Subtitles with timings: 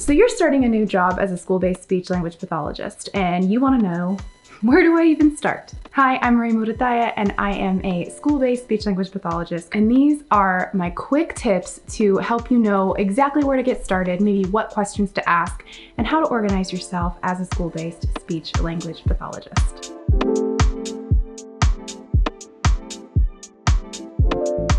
[0.00, 3.78] So you're starting a new job as a school-based speech language pathologist and you want
[3.78, 4.16] to know
[4.62, 5.74] where do I even start?
[5.92, 10.70] Hi, I'm Marie Murataya and I am a school-based speech language pathologist and these are
[10.72, 15.12] my quick tips to help you know exactly where to get started, maybe what questions
[15.12, 15.66] to ask,
[15.98, 19.92] and how to organize yourself as a school-based speech language pathologist.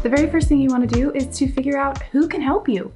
[0.02, 2.68] The very first thing you want to do is to figure out who can help
[2.68, 2.92] you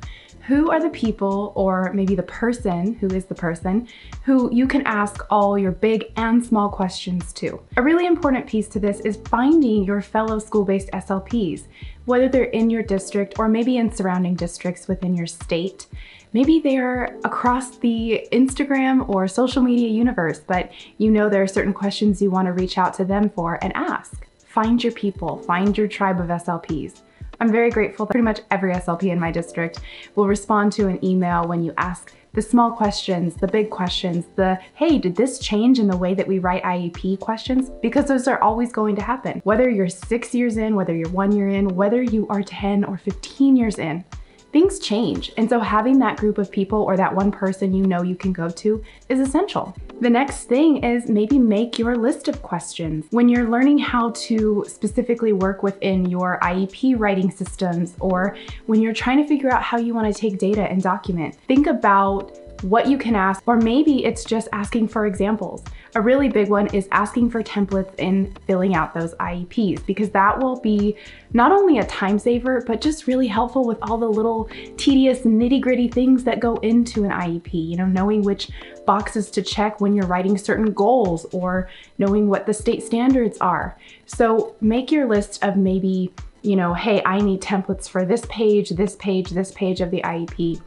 [0.48, 3.88] who are the people, or maybe the person who is the person,
[4.24, 7.60] who you can ask all your big and small questions to.
[7.78, 11.64] A really important piece to this is finding your fellow school-based SLPs,
[12.06, 15.88] whether they're in your district or maybe in surrounding districts within your state.
[16.32, 21.74] Maybe they're across the Instagram or social media universe, but you know there are certain
[21.74, 24.28] questions you want to reach out to them for and ask.
[24.46, 27.02] Find your people, find your tribe of SLPs.
[27.40, 29.80] I'm very grateful that pretty much every SLP in my district
[30.16, 34.60] will respond to an email when you ask the small questions, the big questions, the,
[34.74, 37.72] hey, did this change in the way that we write IEP questions?
[37.82, 39.42] Because those are always going to happen.
[39.46, 42.98] Whether you're six years in, whether you're one year in, whether you are 10 or
[42.98, 44.04] 15 years in,
[44.52, 45.32] things change.
[45.38, 48.34] And so having that group of people or that one person you know you can
[48.34, 49.76] go to is essential.
[50.02, 53.06] The next thing is maybe make your list of questions.
[53.12, 58.94] When you're learning how to specifically work within your IEP writing systems or when you're
[58.94, 62.98] trying to figure out how you wanna take data and document, think about what you
[62.98, 65.64] can ask, or maybe it's just asking for examples.
[65.96, 70.38] A really big one is asking for templates in filling out those IEPs because that
[70.38, 70.98] will be
[71.32, 75.62] not only a time saver, but just really helpful with all the little tedious nitty
[75.62, 78.50] gritty things that go into an IEP, you know, knowing which
[78.86, 83.78] boxes to check when you're writing certain goals or knowing what the state standards are.
[84.06, 88.72] So make your list of maybe, you know, hey, I need templates for this page,
[88.72, 90.62] this page, this page of the IEP.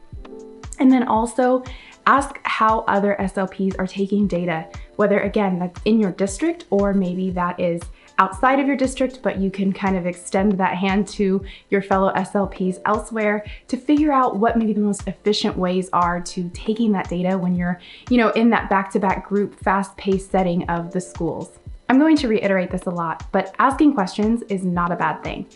[0.79, 1.65] And then also
[2.07, 4.67] ask how other SLPs are taking data,
[4.99, 7.81] whether again, that's in your district or maybe that is
[8.19, 12.13] outside of your district, but you can kind of extend that hand to your fellow
[12.15, 17.09] SLPs elsewhere to figure out what maybe the most efficient ways are to taking that
[17.09, 21.61] data when you're, you know, in that back-to-back -back group, fast-paced setting of the schools.
[21.89, 25.47] I'm going to reiterate this a lot, but asking questions is not a bad thing.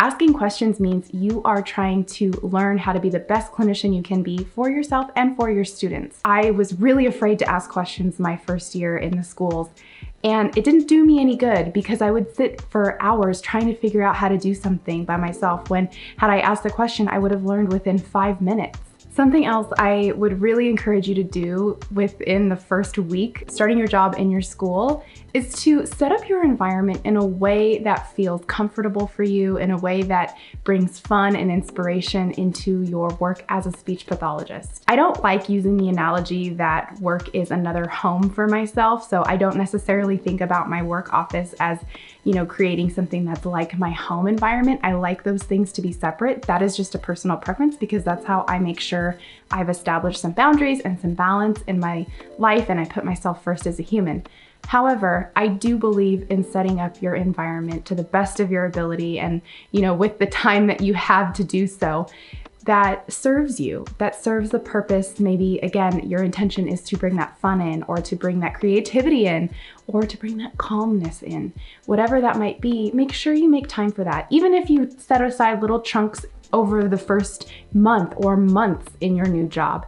[0.00, 4.00] Asking questions means you are trying to learn how to be the best clinician you
[4.00, 6.20] can be for yourself and for your students.
[6.24, 9.70] I was really afraid to ask questions my first year in the schools
[10.22, 13.74] and it didn't do me any good because I would sit for hours trying to
[13.74, 17.18] figure out how to do something by myself when had I asked the question, I
[17.18, 18.78] would have learned within five minutes.
[19.18, 23.88] Something else I would really encourage you to do within the first week, starting your
[23.88, 28.44] job in your school, is to set up your environment in a way that feels
[28.46, 33.66] comfortable for you, in a way that brings fun and inspiration into your work as
[33.66, 34.84] a speech pathologist.
[34.86, 39.36] I don't like using the analogy that work is another home for myself, so I
[39.36, 41.80] don't necessarily think about my work office as
[42.28, 44.78] you know, creating something that's like my home environment.
[44.82, 46.42] I like those things to be separate.
[46.42, 49.07] That is just a personal preference because that's how I make sure
[49.50, 52.06] I've established some boundaries and some balance in my
[52.38, 54.26] life and I put myself first as a human.
[54.66, 59.18] However, I do believe in setting up your environment to the best of your ability
[59.18, 62.08] and, you know, with the time that you have to do so
[62.68, 65.18] that serves you, that serves the purpose.
[65.18, 69.24] Maybe again, your intention is to bring that fun in or to bring that creativity
[69.24, 69.48] in
[69.86, 71.54] or to bring that calmness in.
[71.86, 74.26] Whatever that might be, make sure you make time for that.
[74.28, 79.26] Even if you set aside little chunks over the first month or months in your
[79.26, 79.86] new job,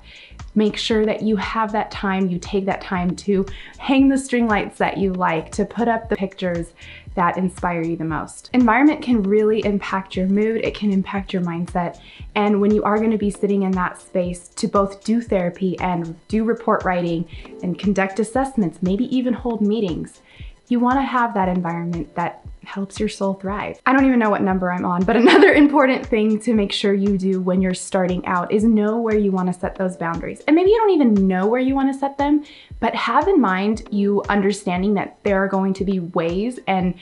[0.55, 3.47] make sure that you have that time, you take that time to
[3.79, 6.73] hang the string lights that you like, to put up the pictures
[7.15, 8.51] that inspire you the most.
[8.53, 12.01] Environment can really impact your mood, it can impact your mindset,
[12.35, 16.17] and when you are gonna be sitting in that space to both do therapy and
[16.29, 17.27] do report writing
[17.63, 20.21] and conduct assessments, maybe even hold meetings,
[20.69, 23.81] you wanna have that environment that helps your soul thrive.
[23.85, 26.95] I don't even know what number I'm on, but another important thing to make sure
[26.95, 30.41] you do when you're starting out is know where you wanna set those boundaries.
[30.47, 32.45] And maybe you don't even know where you wanna set them,
[32.79, 36.95] but have in mind you understanding that there are going to be ways and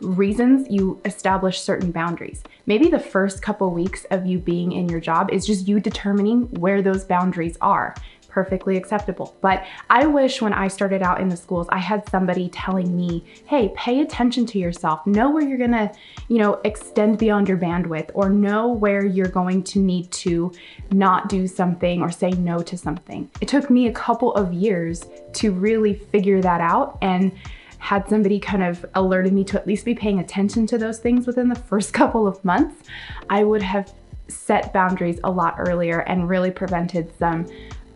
[0.00, 2.42] reasons you establish certain boundaries.
[2.66, 6.42] Maybe the first couple weeks of you being in your job is just you determining
[6.60, 7.94] where those boundaries are
[8.34, 9.36] perfectly acceptable.
[9.40, 13.24] But I wish when I started out in the schools, I had somebody telling me,
[13.46, 15.06] hey, pay attention to yourself.
[15.06, 15.92] Know where you're gonna,
[16.26, 20.52] you know, extend beyond your bandwidth or know where you're going to need to
[20.90, 23.30] not do something or say no to something.
[23.40, 27.30] It took me a couple of years to really figure that out and
[27.78, 31.24] had somebody kind of alerted me to at least be paying attention to those things
[31.24, 32.88] within the first couple of months,
[33.30, 33.92] I would have
[34.28, 37.46] set boundaries a lot earlier and really prevented some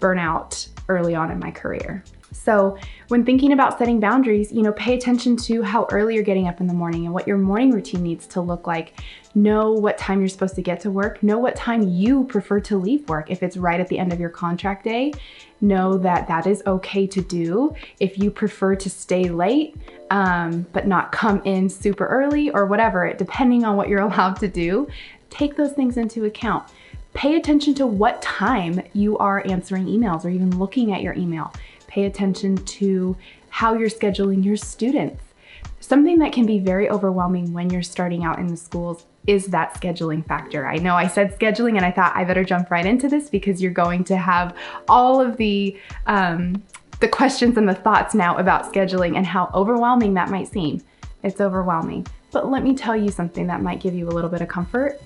[0.00, 2.02] burnout early on in my career.
[2.32, 2.76] So,
[3.08, 6.60] when thinking about setting boundaries, you know, pay attention to how early you're getting up
[6.60, 8.94] in the morning and what your morning routine needs to look like.
[9.34, 11.22] Know what time you're supposed to get to work.
[11.22, 13.30] Know what time you prefer to leave work.
[13.30, 15.12] If it's right at the end of your contract day,
[15.60, 17.74] know that that is okay to do.
[18.00, 19.76] If you prefer to stay late,
[20.10, 24.48] um, but not come in super early or whatever, depending on what you're allowed to
[24.48, 24.88] do,
[25.30, 26.70] take those things into account.
[27.18, 31.52] Pay attention to what time you are answering emails or even looking at your email
[31.88, 33.16] pay attention to
[33.48, 35.20] how you're scheduling your students.
[35.80, 39.74] Something that can be very overwhelming when you're starting out in the schools is that
[39.74, 40.64] scheduling factor.
[40.64, 43.60] I know I said scheduling and I thought I better jump right into this because
[43.60, 44.56] you're going to have
[44.88, 45.76] all of the
[46.06, 46.62] um,
[47.00, 50.84] the questions and the thoughts now about scheduling and how overwhelming that might seem.
[51.24, 52.06] It's overwhelming.
[52.30, 55.00] But let me tell you something that might give you a little bit of comfort.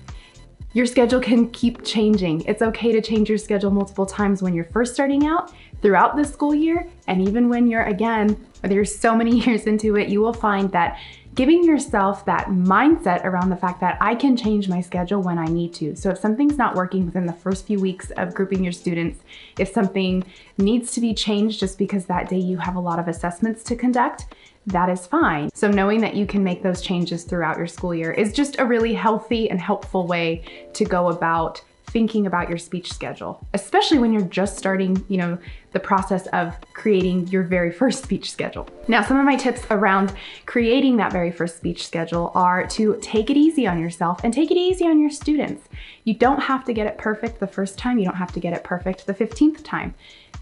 [0.73, 2.41] Your schedule can keep changing.
[2.41, 5.53] It's okay to change your schedule multiple times when you're first starting out,
[5.83, 8.29] throughout the school year, and even when you're, again,
[8.61, 10.97] whether you're so many years into it, you will find that
[11.35, 15.45] giving yourself that mindset around the fact that I can change my schedule when I
[15.45, 15.95] need to.
[15.95, 19.19] So if something's not working within the first few weeks of grouping your students,
[19.57, 20.23] if something
[20.57, 23.75] needs to be changed just because that day you have a lot of assessments to
[23.75, 24.25] conduct,
[24.67, 25.49] that is fine.
[25.53, 28.65] So knowing that you can make those changes throughout your school year is just a
[28.65, 30.43] really healthy and helpful way
[30.73, 35.37] to go about thinking about your speech schedule, especially when you're just starting, you know,
[35.71, 38.67] the process of creating your very first speech schedule.
[38.87, 40.13] Now, some of my tips around
[40.45, 44.51] creating that very first speech schedule are to take it easy on yourself and take
[44.51, 45.67] it easy on your students.
[46.03, 48.53] You don't have to get it perfect the first time, you don't have to get
[48.53, 49.93] it perfect the 15th time.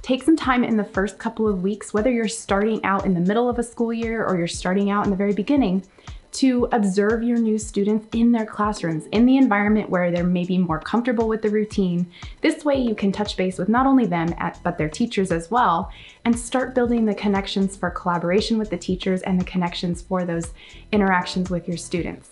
[0.01, 3.19] Take some time in the first couple of weeks, whether you're starting out in the
[3.19, 5.83] middle of a school year or you're starting out in the very beginning,
[6.31, 10.79] to observe your new students in their classrooms, in the environment where they're maybe more
[10.79, 12.09] comfortable with the routine.
[12.41, 14.33] This way you can touch base with not only them,
[14.63, 15.91] but their teachers as well,
[16.23, 20.53] and start building the connections for collaboration with the teachers and the connections for those
[20.91, 22.29] interactions with your students.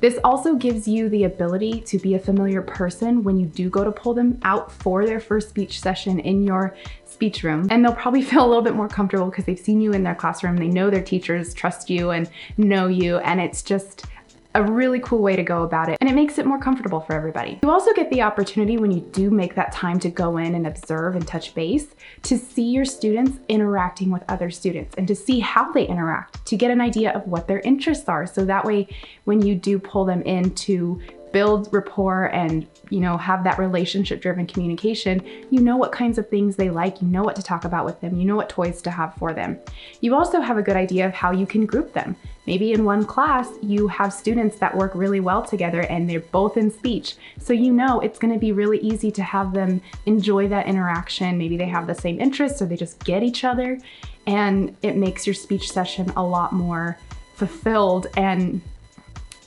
[0.00, 3.84] This also gives you the ability to be a familiar person when you do go
[3.84, 6.74] to pull them out for their first speech session in your
[7.04, 7.66] speech room.
[7.70, 10.14] And they'll probably feel a little bit more comfortable because they've seen you in their
[10.14, 10.56] classroom.
[10.56, 13.18] They know their teachers trust you and know you.
[13.18, 14.06] And it's just
[14.54, 17.14] a really cool way to go about it and it makes it more comfortable for
[17.14, 17.58] everybody.
[17.62, 20.66] You also get the opportunity when you do make that time to go in and
[20.66, 25.40] observe and touch base to see your students interacting with other students and to see
[25.40, 28.26] how they interact, to get an idea of what their interests are.
[28.26, 28.88] So that way,
[29.24, 31.00] when you do pull them in to
[31.32, 36.28] build rapport and you know have that relationship driven communication you know what kinds of
[36.28, 38.82] things they like you know what to talk about with them you know what toys
[38.82, 39.58] to have for them.
[40.00, 42.16] You also have a good idea of how you can group them.
[42.46, 46.56] Maybe in one class you have students that work really well together and they're both
[46.56, 47.16] in speech.
[47.38, 51.38] So you know it's going to be really easy to have them enjoy that interaction.
[51.38, 53.78] Maybe they have the same interests or they just get each other.
[54.26, 56.98] And it makes your speech session a lot more
[57.34, 58.60] fulfilled and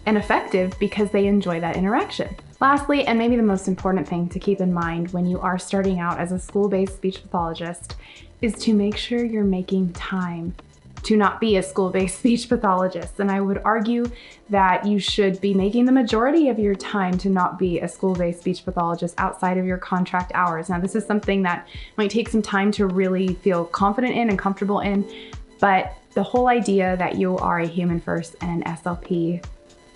[0.05, 2.35] and effective because they enjoy that interaction.
[2.59, 5.99] Lastly, and maybe the most important thing to keep in mind when you are starting
[5.99, 7.95] out as a school-based speech pathologist
[8.41, 10.53] is to make sure you're making time
[11.03, 13.19] to not be a school-based speech pathologist.
[13.19, 14.09] And I would argue
[14.49, 18.39] that you should be making the majority of your time to not be a school-based
[18.39, 20.69] speech pathologist outside of your contract hours.
[20.69, 21.67] Now, this is something that
[21.97, 25.05] might take some time to really feel confident in and comfortable in,
[25.59, 29.43] but the whole idea that you are a human first and an SLP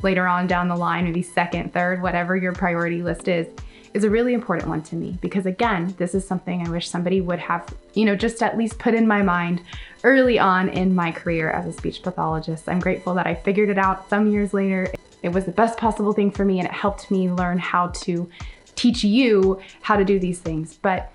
[0.04, 3.48] later on down the line, maybe second, third, whatever your priority list is,
[3.94, 7.22] is a really important one to me because again, this is something I wish somebody
[7.22, 9.62] would have, you know, just at least put in my mind
[10.04, 12.70] early on in my career as a speech pathologist.
[12.70, 14.92] I'm grateful that I figured it out some years later.
[15.24, 18.30] It was the best possible thing for me and it helped me learn how to
[18.76, 20.78] teach you how to do these things.
[20.82, 21.12] But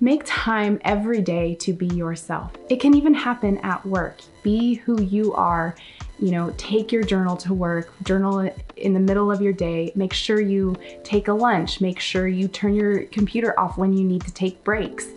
[0.00, 2.52] make time every day to be yourself.
[2.68, 4.18] It can even happen at work.
[4.42, 5.74] Be who you are
[6.18, 10.12] you know, take your journal to work, journal in the middle of your day, make
[10.12, 14.22] sure you take a lunch, make sure you turn your computer off when you need
[14.22, 15.08] to take breaks.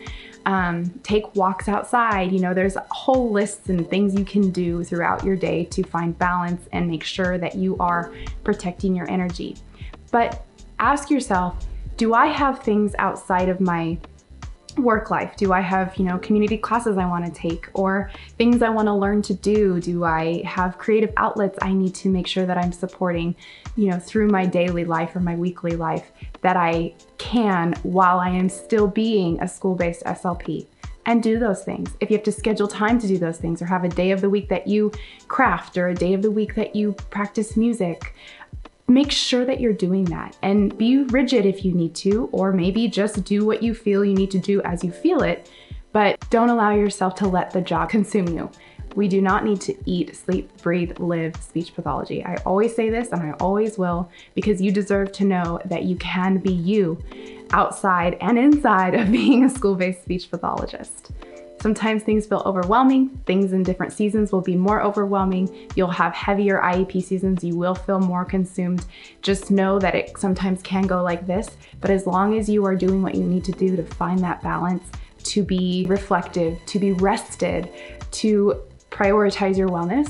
[0.45, 2.31] Um, take walks outside.
[2.31, 6.17] You know, there's whole lists and things you can do throughout your day to find
[6.17, 8.13] balance and make sure that you are
[8.45, 9.57] protecting your energy.
[10.09, 10.45] But
[10.79, 11.65] ask yourself,
[11.97, 13.97] do I have things outside of my
[14.77, 15.35] work life?
[15.37, 18.87] Do I have, you know, community classes I want to take or things I want
[18.87, 19.79] to learn to do?
[19.79, 23.35] Do I have creative outlets I need to make sure that I'm supporting,
[23.75, 28.29] you know, through my daily life or my weekly life that I can while I
[28.29, 30.67] am still being a school-based SLP?
[31.05, 31.95] And do those things.
[32.01, 34.19] If you have to schedule time to do those things or have a day of
[34.19, 34.91] the week that you
[35.29, 38.13] craft or a day of the week that you practice music,
[38.87, 42.87] make sure that you're doing that and be rigid if you need to, or maybe
[42.87, 45.49] just do what you feel you need to do as you feel it,
[45.91, 48.49] but don't allow yourself to let the job consume you.
[48.95, 52.25] We do not need to eat, sleep, breathe, live speech pathology.
[52.25, 55.97] I always say this and I always will because you deserve to know that you
[55.97, 56.97] can be you
[57.51, 61.11] outside and inside of being a school-based speech pathologist.
[61.67, 63.09] Sometimes things feel overwhelming.
[63.25, 65.67] Things in different seasons will be more overwhelming.
[65.75, 67.43] You'll have heavier IEP seasons.
[67.43, 68.85] You will feel more consumed.
[69.21, 72.73] Just know that it sometimes can go like this, but as long as you are
[72.73, 74.89] doing what you need to do to find that balance,
[75.23, 77.69] to be reflective, to be rested,
[78.11, 80.09] to prioritize your wellness,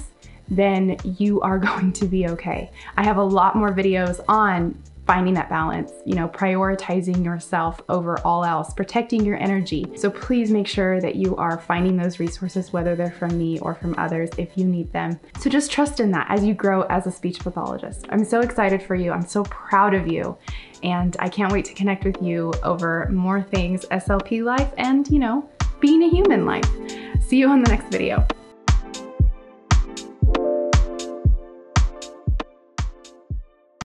[0.49, 2.69] then you are going to be okay.
[2.97, 8.19] I have a lot more videos on finding that balance, you know, prioritizing yourself over
[8.19, 9.85] all else, protecting your energy.
[9.95, 13.73] So please make sure that you are finding those resources, whether they're from me or
[13.73, 15.17] from others, if you need them.
[15.39, 18.05] So just trust in that as you grow as a speech pathologist.
[18.09, 19.11] I'm so excited for you.
[19.11, 20.37] I'm so proud of you.
[20.83, 25.19] And I can't wait to connect with you over more things SLP life and, you
[25.19, 25.49] know,
[25.79, 26.69] being a human life.
[27.21, 28.27] See you on the next video.